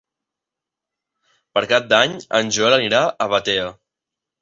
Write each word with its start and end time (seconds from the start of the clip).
Per 1.59 1.63
Cap 1.73 1.87
d'Any 1.93 2.19
en 2.41 2.53
Joel 2.59 2.79
anirà 2.81 3.07
a 3.29 3.33
Batea. 3.37 3.73